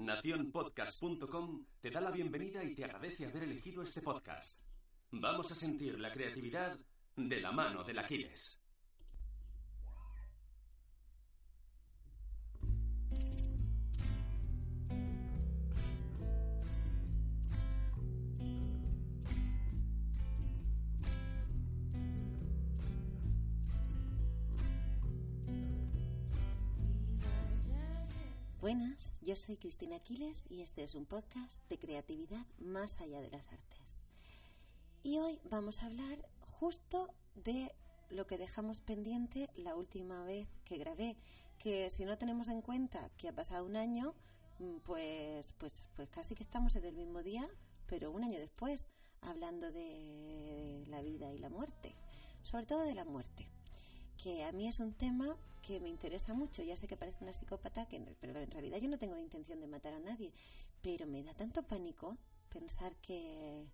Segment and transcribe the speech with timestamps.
[0.00, 4.62] Nacionpodcast.com te da la bienvenida y te agradece haber elegido este podcast.
[5.10, 6.78] Vamos a sentir la creatividad
[7.16, 8.58] de la mano del Aquiles.
[28.60, 33.30] Buenas, yo soy Cristina Aquiles y este es un podcast de creatividad más allá de
[33.30, 34.02] las artes.
[35.02, 37.74] Y hoy vamos a hablar justo de
[38.10, 41.16] lo que dejamos pendiente la última vez que grabé,
[41.58, 44.14] que si no tenemos en cuenta que ha pasado un año,
[44.58, 47.48] mm, pues, pues, pues casi que estamos en el mismo día,
[47.86, 48.84] pero un año después,
[49.22, 51.94] hablando de la vida y la muerte,
[52.42, 53.48] sobre todo de la muerte
[54.22, 56.62] que a mí es un tema que me interesa mucho.
[56.62, 59.66] Ya sé que parece una psicópata, que, pero en realidad yo no tengo intención de
[59.66, 60.32] matar a nadie.
[60.82, 62.16] Pero me da tanto pánico
[62.50, 63.64] pensar que...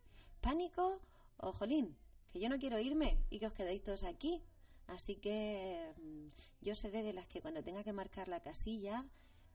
[0.40, 1.00] ¿Pánico?
[1.38, 1.96] o jolín,
[2.32, 4.42] que yo no quiero irme y que os quedéis todos aquí.
[4.86, 6.26] Así que mm,
[6.64, 9.04] yo seré de las que cuando tenga que marcar la casilla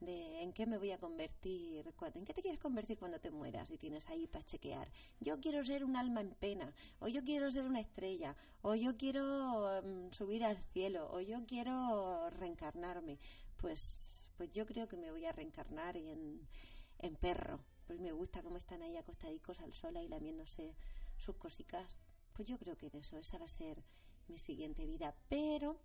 [0.02, 3.70] de en qué me voy a convertir, en qué te quieres convertir cuando te mueras
[3.70, 4.92] y tienes ahí para chequear.
[5.20, 8.98] Yo quiero ser un alma en pena, o yo quiero ser una estrella, o yo
[8.98, 13.20] quiero mm, subir al cielo, o yo quiero reencarnarme.
[13.58, 16.48] Pues, pues yo creo que me voy a reencarnar en,
[17.00, 17.64] en perro.
[17.86, 20.76] Pues me gusta cómo están ahí acostadicos al sol ahí lamiéndose
[21.18, 22.00] sus cositas.
[22.34, 23.84] Pues yo creo que en eso, esa va a ser
[24.28, 25.14] mi siguiente vida.
[25.30, 25.80] Pero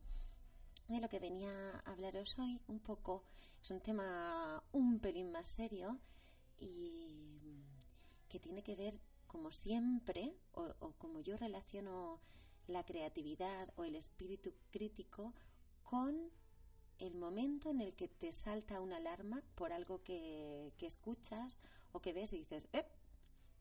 [0.89, 1.51] de lo que venía
[1.85, 3.25] a hablaros hoy un poco
[3.61, 5.99] es un tema un pelín más serio
[6.59, 7.65] y
[8.29, 12.21] que tiene que ver como siempre o, como yo relaciono
[12.69, 15.35] la creatividad o el espíritu crítico
[15.83, 16.31] con
[16.99, 21.59] el momento en el que te salta una alarma por algo que, que escuchas
[21.93, 22.87] o que ves y dices, eh,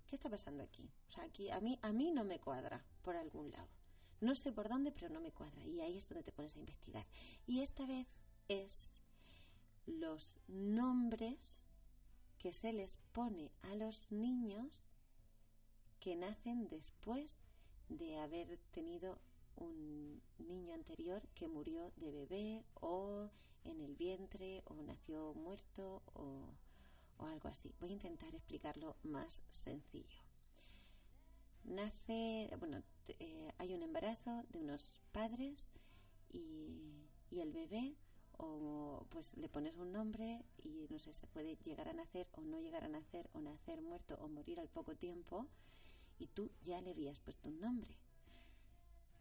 [0.08, 0.90] ¿qué está pasando aquí?
[1.09, 3.68] O sea, aquí a mí, a mí no me cuadra por algún lado.
[4.22, 5.66] No sé por dónde, pero no me cuadra.
[5.66, 7.06] Y ahí es donde te pones a investigar.
[7.48, 8.08] Y esta vez
[8.48, 8.92] es
[9.86, 11.64] los nombres
[12.38, 14.86] que se les pone a los niños
[16.00, 17.38] que nacen después
[17.90, 19.20] de haber tenido
[19.56, 23.30] un niño anterior que murió de bebé o
[23.64, 26.53] en el vientre o nació muerto o,
[27.18, 27.74] o algo así.
[27.80, 30.25] Voy a intentar explicarlo más sencillo
[31.66, 35.64] nace, bueno, eh, hay un embarazo de unos padres
[36.31, 37.96] y, y, el bebé
[38.38, 42.42] o pues le pones un nombre y no sé, se puede llegar a nacer o
[42.42, 45.48] no llegar a nacer o nacer muerto o morir al poco tiempo
[46.20, 47.96] y tú ya le habías puesto un nombre.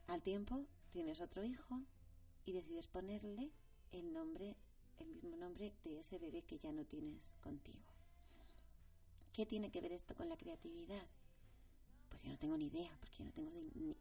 [0.06, 1.81] Al tiempo tienes otro hijo
[2.44, 3.50] y decides ponerle
[3.93, 4.56] el nombre,
[4.99, 7.84] el mismo nombre de ese bebé que ya no tienes contigo.
[9.32, 11.06] ¿Qué tiene que ver esto con la creatividad?
[12.14, 13.50] Pues yo no tengo ni idea, porque yo no tengo,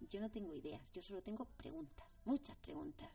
[0.07, 3.09] yo no tengo ideas, yo solo tengo preguntas, muchas preguntas.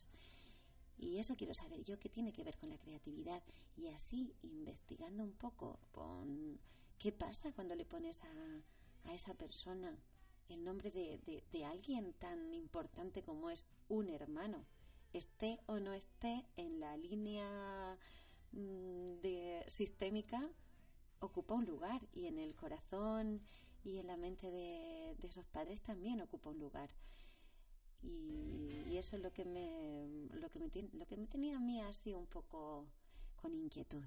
[0.97, 3.41] Y eso quiero saber yo qué tiene que ver con la creatividad.
[3.76, 6.59] Y así, investigando un poco con
[6.98, 9.97] qué pasa cuando le pones a, a esa persona
[10.48, 14.65] el nombre de, de, de, alguien tan importante como es un hermano,
[15.12, 17.97] esté o no esté en la línea
[18.50, 20.50] mm, de sistémica,
[21.20, 23.42] ocupa un lugar y en el corazón
[23.84, 26.91] y en la mente de, esos padres también ocupa un lugar.
[28.03, 30.09] Y, eso es lo que me
[30.41, 32.84] lo que me, lo que me tenía a mí así un poco
[33.37, 34.03] con inquietud.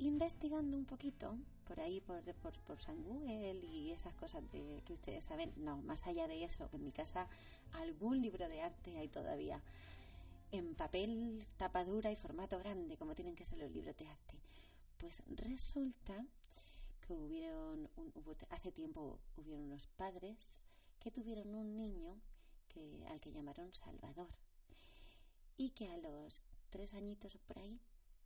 [0.00, 1.36] Investigando un poquito,
[1.68, 5.52] por ahí, por, por, por San Google y esas cosas de, que ustedes saben.
[5.56, 7.28] No, más allá de eso, que en mi casa
[7.72, 9.60] algún libro de arte hay todavía
[10.52, 14.40] en papel, tapadura y formato grande, como tienen que ser los libros de arte.
[14.96, 16.24] Pues resulta
[17.06, 17.90] que hubieron,
[18.48, 20.62] hace tiempo hubieron unos padres
[20.98, 22.18] que tuvieron un niño
[22.68, 24.30] que, al que llamaron Salvador
[25.58, 27.78] y que a los tres añitos por ahí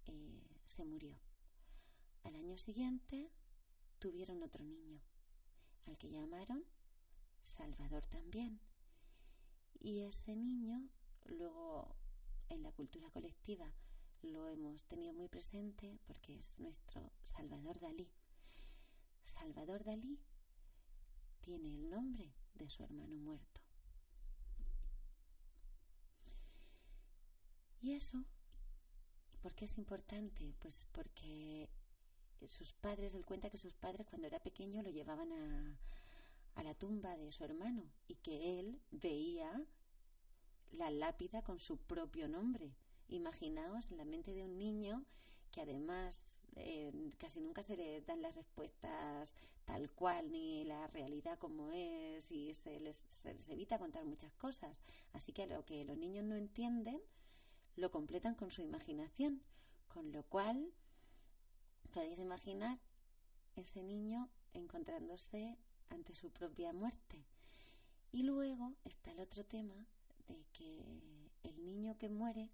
[0.06, 1.16] eh, se murió.
[2.24, 3.30] Al año siguiente
[3.98, 5.00] tuvieron otro niño,
[5.86, 6.64] al que llamaron
[7.42, 8.60] Salvador también.
[9.78, 10.88] Y ese niño,
[11.26, 11.94] luego
[12.48, 13.72] en la cultura colectiva,
[14.22, 18.10] lo hemos tenido muy presente porque es nuestro Salvador Dalí.
[19.22, 20.18] Salvador Dalí
[21.40, 23.60] tiene el nombre de su hermano muerto.
[27.80, 28.24] ¿Y eso?
[29.42, 30.54] ¿Por qué es importante?
[30.58, 31.68] Pues porque
[32.48, 35.78] sus padres, él cuenta que sus padres cuando era pequeño lo llevaban a,
[36.56, 39.64] a la tumba de su hermano y que él veía
[40.72, 42.74] la lápida con su propio nombre.
[43.08, 45.04] Imaginaos la mente de un niño
[45.50, 46.20] que además
[46.56, 49.34] eh, casi nunca se le dan las respuestas
[49.64, 54.34] tal cual ni la realidad como es y se les, se les evita contar muchas
[54.34, 54.82] cosas.
[55.12, 57.00] Así que lo que los niños no entienden
[57.76, 59.42] lo completan con su imaginación,
[59.88, 60.72] con lo cual
[61.92, 62.78] podéis imaginar
[63.56, 65.56] ese niño encontrándose
[65.88, 67.24] ante su propia muerte.
[68.12, 69.86] Y luego está el otro tema
[70.28, 70.84] de que
[71.42, 72.50] el niño que muere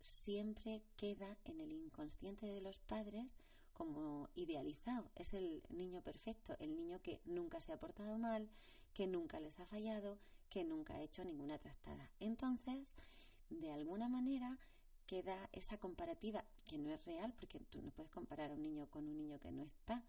[0.00, 3.36] siempre queda en el inconsciente de los padres
[3.72, 5.10] como idealizado.
[5.14, 8.48] Es el niño perfecto, el niño que nunca se ha portado mal,
[8.94, 10.18] que nunca les ha fallado,
[10.50, 12.10] que nunca ha hecho ninguna trastada.
[12.20, 12.92] Entonces,
[13.48, 14.58] de alguna manera,
[15.06, 18.86] queda esa comparativa que no es real, porque tú no puedes comparar a un niño
[18.88, 20.02] con un niño que no está,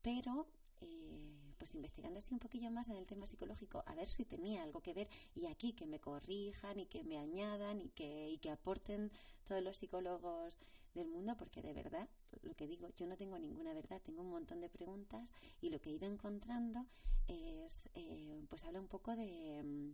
[0.00, 0.46] pero
[0.80, 4.62] eh, pues investigando así un poquillo más en el tema psicológico, a ver si tenía
[4.62, 8.38] algo que ver y aquí que me corrijan y que me añadan y que, y
[8.38, 9.10] que aporten
[9.42, 10.60] todos los psicólogos
[10.94, 12.08] del mundo, porque de verdad,
[12.42, 15.28] lo que digo, yo no tengo ninguna verdad, tengo un montón de preguntas
[15.60, 16.86] y lo que he ido encontrando
[17.26, 19.92] es, eh, pues habla un poco de,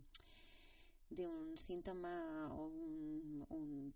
[1.09, 3.93] de un síntoma o un,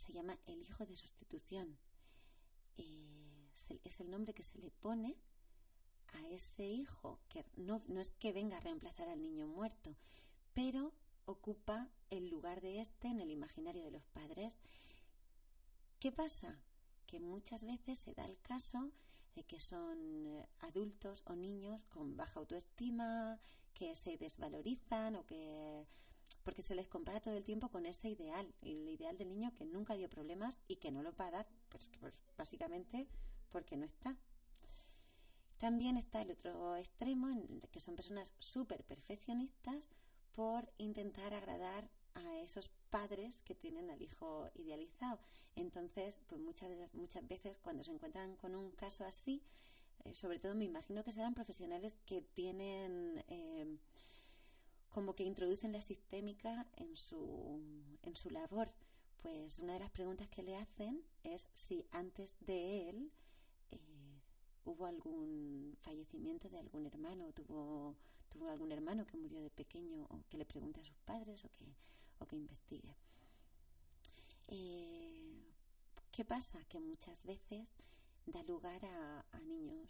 [0.00, 1.76] se llama el hijo de sustitución.
[2.76, 3.50] Eh,
[3.84, 5.16] es el nombre que se le pone
[6.14, 9.94] a ese hijo, que no, no es que venga a reemplazar al niño muerto,
[10.54, 10.92] pero
[11.26, 14.58] ocupa el lugar de este en el imaginario de los padres.
[16.00, 16.58] ¿Qué pasa?
[17.06, 18.90] Que muchas veces se da el caso
[19.34, 23.38] de que son eh, adultos o niños con baja autoestima,
[23.74, 25.86] que se desvalorizan o que
[26.42, 29.64] porque se les compara todo el tiempo con ese ideal, el ideal del niño que
[29.64, 33.06] nunca dio problemas y que no lo va a dar, pues, pues básicamente
[33.50, 34.16] porque no está.
[35.58, 39.90] También está el otro extremo, en que son personas súper perfeccionistas
[40.32, 45.18] por intentar agradar a esos padres que tienen al hijo idealizado.
[45.56, 49.42] Entonces, pues muchas, muchas veces cuando se encuentran con un caso así,
[50.04, 53.76] eh, sobre todo me imagino que serán profesionales que tienen eh,
[54.90, 57.60] como que introducen la sistémica en su,
[58.02, 58.72] en su labor.
[59.22, 63.12] Pues una de las preguntas que le hacen es si antes de él
[64.64, 67.96] hubo algún fallecimiento de algún hermano, tuvo,
[68.28, 71.50] tuvo algún hermano que murió de pequeño, o que le pregunte a sus padres o
[71.54, 71.66] que,
[72.18, 72.94] o que investigue.
[74.48, 75.50] Eh,
[76.10, 76.62] ¿Qué pasa?
[76.68, 77.74] Que muchas veces
[78.26, 79.89] da lugar a, niños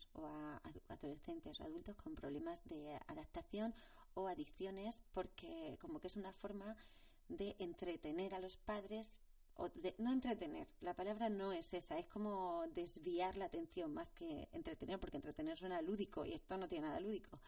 [1.10, 3.74] adolescentes o adultos con problemas de adaptación
[4.14, 6.76] o adicciones porque como que es una forma
[7.28, 9.14] de entretener a los padres
[9.98, 14.98] no entretener, la palabra no es esa, es como desviar la atención más que entretener,
[14.98, 17.38] porque entretener suena lúdico y esto no tiene nada lúdico.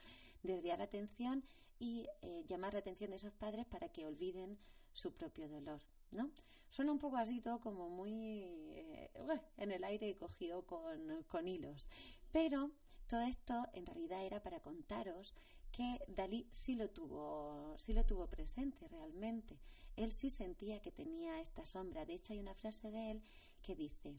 [0.43, 1.43] Desviar la atención
[1.79, 4.59] y eh, llamar la atención de esos padres para que olviden
[4.93, 6.31] su propio dolor, ¿no?
[6.69, 8.45] Suena un poco así todo como muy
[8.75, 9.11] eh,
[9.57, 11.87] en el aire cogido con, con hilos,
[12.31, 12.71] pero
[13.13, 15.35] todo esto en realidad era para contaros
[15.71, 19.61] que Dalí sí lo tuvo, sí lo tuvo presente realmente.
[19.97, 22.07] Él sí sentía que tenía esta sombra.
[22.07, 23.23] De hecho, hay una frase de él
[23.61, 24.19] que dice: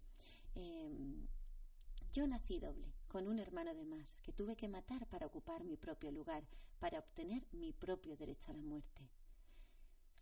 [0.54, 1.26] em,
[2.12, 5.76] Yo nací doble, con un hermano de más, que tuve que matar para ocupar mi
[5.76, 6.48] propio lugar,
[6.78, 9.10] para obtener mi propio derecho a la muerte.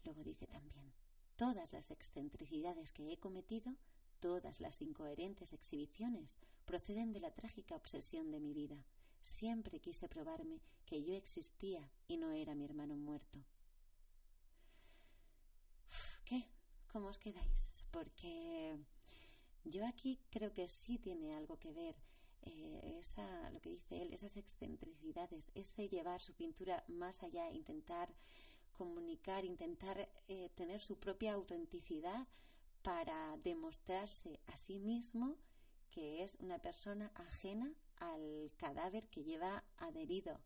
[0.06, 0.94] Luego dice también:
[1.36, 3.76] Todas las excentricidades que he cometido,
[4.22, 6.38] todas las incoherentes exhibiciones,
[6.72, 8.78] proceden de la trágica obsesión de mi vida
[9.22, 13.40] Siempre quise probarme que yo existía y no era mi hermano muerto.
[16.26, 16.48] ¿Qué?
[16.92, 17.86] ¿Cómo os quedáis?
[17.92, 18.78] Porque
[19.66, 21.96] yo aquí creo que sí tiene algo que ver
[22.44, 28.16] eh, esa, lo que dice él, esas excentricidades, ese llevar su pintura más allá, intentar
[28.72, 32.28] comunicar, intentar eh, tener su propia autenticidad
[32.82, 35.38] para demostrarse a sí mismo
[35.92, 40.40] que es una persona ajena al cadáver que lleva adherido.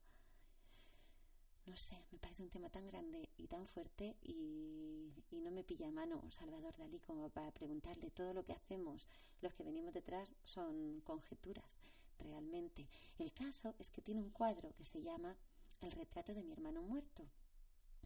[1.66, 5.92] No sé, me parece un tema tan grande y tan fuerte y, no me pilla
[5.92, 9.08] mano Salvador Dalí como para preguntarle todo lo que hacemos.
[9.42, 11.76] Los que venimos detrás son conjeturas.
[12.20, 12.88] realmente.
[13.20, 15.36] El caso es que tiene un cuadro que se llama
[15.82, 17.28] El retrato de mi hermano muerto,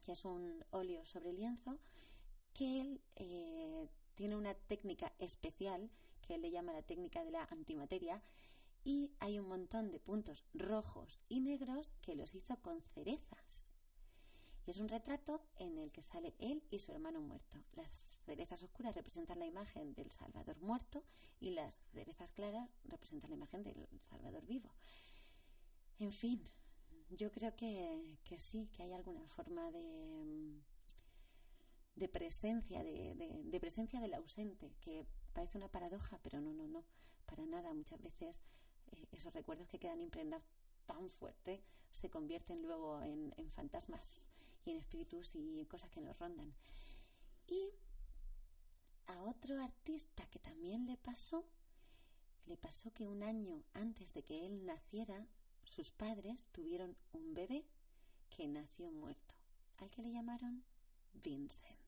[0.03, 1.79] que es un óleo sobre lienzo
[2.53, 5.89] que él eh, tiene una técnica especial
[6.29, 8.21] que él le llama la técnica de la antimateria
[8.83, 13.65] y hay un montón de puntos rojos y negros que los hizo con cerezas.
[14.63, 17.57] Y es un retrato en el que sale él y su hermano muerto.
[17.73, 21.03] Las cerezas oscuras representan la imagen del Salvador muerto
[21.39, 24.69] y las cerezas claras representan la imagen del Salvador vivo.
[25.97, 26.43] En fin,
[27.09, 30.61] yo creo que, sí, que hay alguna forma de,
[31.99, 36.83] de presencia, de, presencia del ausente, que parece una paradoja, pero no, no, no,
[37.25, 37.73] para nada.
[37.73, 38.39] Muchas veces
[38.91, 40.45] eh, esos recuerdos que quedan impregnados
[40.85, 44.27] tan fuerte se convierten luego en, en, fantasmas
[44.65, 46.53] y en espíritus y cosas que nos rondan.
[47.47, 47.69] Y
[49.07, 51.45] a otro artista que también le pasó,
[52.45, 55.27] le pasó que un año antes de que él naciera,
[55.63, 57.65] sus padres tuvieron un bebé
[58.29, 59.35] que nació muerto,
[59.77, 60.63] al que le llamaron
[61.13, 61.78] Vincent.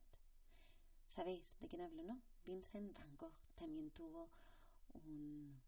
[1.11, 2.21] ¿Sabéis de quién hablo, no?
[2.45, 4.29] Vincent Van Gogh también tuvo
[4.93, 5.59] un,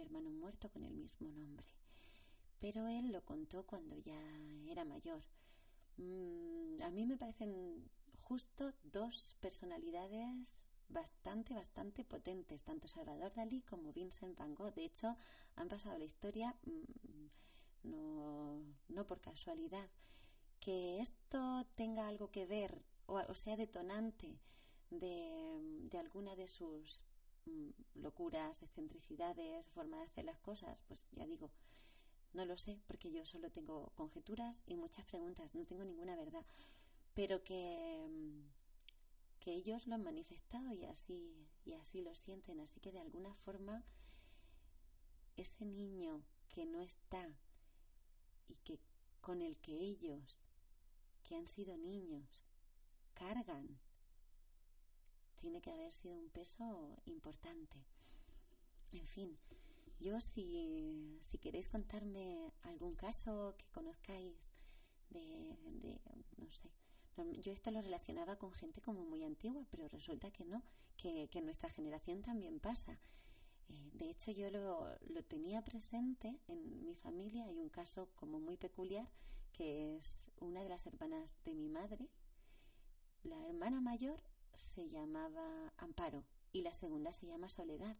[0.00, 1.68] hermano muerto con el mismo nombre.
[2.58, 4.20] Pero él lo contó cuando ya
[4.66, 5.22] era mayor.
[5.98, 7.88] Mm, a mí me parecen
[8.22, 14.74] justo dos personalidades bastante, bastante potentes, tanto Salvador Dalí como Vincent Van Gogh.
[14.74, 15.16] De hecho,
[15.54, 19.88] han pasado la historia mm, no, no por casualidad.
[20.58, 24.38] Que esto tenga algo que ver o, sea detonante
[25.00, 27.04] de, de alguna de sus
[27.46, 31.50] Mm, locuras, excentricidades, forma de hacer las cosas, pues ya digo,
[32.34, 36.44] no lo sé, porque yo solo tengo conjeturas y muchas preguntas, no tengo ninguna verdad,
[37.14, 42.78] pero que, mm, que ellos lo han manifestado y así, y así lo sienten, así
[42.80, 43.82] que de alguna forma
[45.36, 47.26] ese niño que no está
[48.48, 48.78] y que
[49.20, 50.40] con el que ellos,
[51.24, 52.46] que han sido niños,
[53.14, 53.80] cargan
[55.42, 57.76] tiene que haber sido un peso importante.
[58.92, 59.36] En fin,
[59.98, 64.48] yo si, si queréis contarme algún caso que conozcáis
[65.10, 66.00] de, de,
[66.36, 66.70] no sé,
[67.40, 70.62] yo esto lo relacionaba con gente como muy antigua, pero resulta que no,
[70.96, 72.96] que, que nuestra generación también pasa.
[73.68, 77.46] Eh, de hecho, yo lo, lo, tenía presente en mi familia.
[77.46, 79.08] Hay un caso como muy peculiar,
[79.52, 82.08] que es una de las hermanas de mi madre.
[83.24, 84.22] La hermana mayor
[84.54, 87.96] se llamaba Amparo y la segunda se llama Soledad.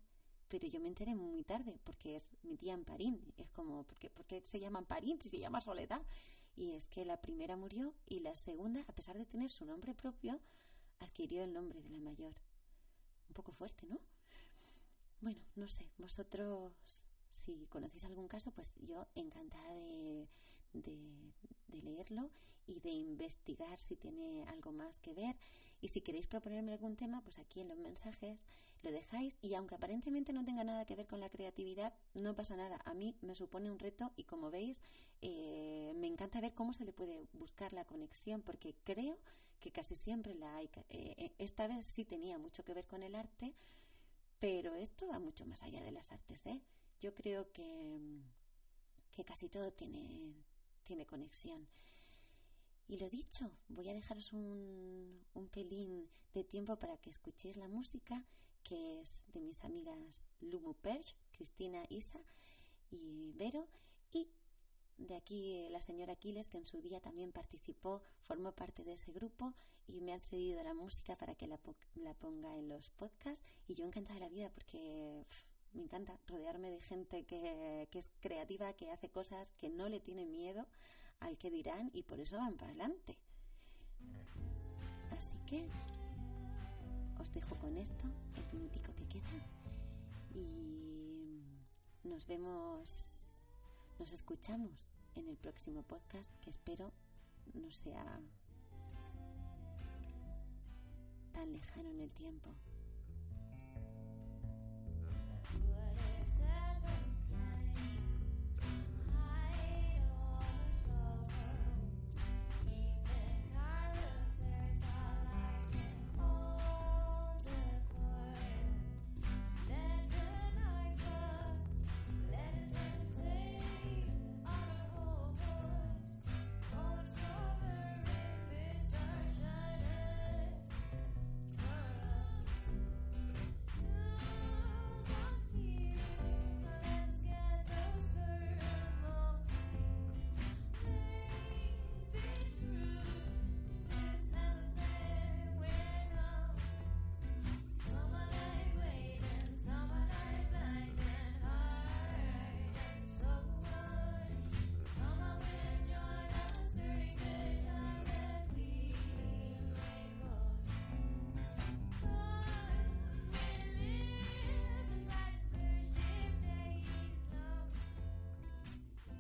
[0.49, 3.33] Pero yo me enteré muy tarde porque es mi tía Amparín.
[3.39, 6.03] Es como, ¿por qué, se llama Amparín si se llama Soledad?
[6.55, 9.95] Y es que la primera murió y la segunda, a pesar de tener su nombre
[9.95, 10.41] propio,
[11.01, 12.35] adquirió el nombre de la mayor.
[13.29, 13.99] Un poco fuerte, ¿no?
[15.23, 16.75] Bueno, no sé, vosotros,
[17.31, 20.29] si conocéis algún caso, pues yo encantada de,
[20.75, 21.33] de,
[21.69, 22.31] de leerlo
[22.67, 25.37] y de investigar si tiene algo más que ver.
[25.83, 28.39] Y si queréis proponerme algún tema, pues aquí en los mensajes
[28.83, 29.37] lo dejáis.
[29.43, 32.81] Y aunque aparentemente no tenga nada que ver con la creatividad, no pasa nada.
[32.85, 34.81] A mí me supone un reto y como veis,
[35.21, 39.19] eh, me encanta ver cómo se le puede buscar la conexión, porque creo
[39.59, 40.71] que casi siempre la hay.
[40.89, 43.55] Eh, eh, esta vez sí tenía mucho que ver con el arte,
[44.39, 46.47] pero esto va mucho más allá de las artes.
[46.47, 46.61] ¿eh?
[47.01, 47.99] Yo creo que,
[49.11, 50.35] que casi todo tiene,
[50.85, 51.67] tiene conexión.
[52.93, 57.67] Y lo dicho, voy a dejaros un, un pelín de tiempo para que escuchéis la
[57.67, 58.23] música,
[58.63, 62.21] que es de mis amigas Lumu Perch, Cristina Isa
[62.91, 63.67] y Vero,
[64.13, 64.29] y
[64.99, 69.11] de aquí la señora Aquiles, que en su día también participó, formó parte de ese
[69.11, 69.55] grupo
[69.87, 71.59] y me ha cedido la música para que la,
[71.95, 73.43] la ponga en los podcasts.
[73.69, 75.25] Y yo encantada de la vida porque
[75.73, 80.01] me encanta rodearme de gente que, que es creativa, que hace cosas, que no le
[80.01, 80.67] tiene miedo
[81.23, 83.17] al que dirán y por eso van para adelante.
[85.17, 85.69] Así que
[87.21, 88.05] os dejo con esto,
[88.37, 89.31] el minutico que queda,
[90.35, 91.43] y
[92.05, 93.45] nos vemos,
[93.99, 96.93] nos escuchamos en el próximo podcast que espero
[97.55, 98.21] no sea
[101.33, 102.51] tan lejano en el tiempo.